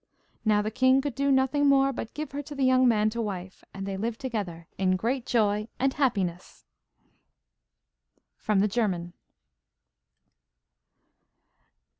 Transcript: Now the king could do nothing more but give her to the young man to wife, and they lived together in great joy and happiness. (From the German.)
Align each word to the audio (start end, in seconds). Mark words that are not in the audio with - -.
Now 0.43 0.63
the 0.63 0.71
king 0.71 0.99
could 0.99 1.13
do 1.13 1.31
nothing 1.31 1.67
more 1.67 1.93
but 1.93 2.15
give 2.15 2.31
her 2.31 2.41
to 2.41 2.55
the 2.55 2.63
young 2.63 2.87
man 2.87 3.11
to 3.11 3.21
wife, 3.21 3.63
and 3.71 3.85
they 3.85 3.97
lived 3.97 4.19
together 4.19 4.65
in 4.79 4.95
great 4.95 5.27
joy 5.27 5.67
and 5.77 5.93
happiness. 5.93 6.65
(From 8.35 8.61
the 8.61 8.67
German.) 8.67 9.13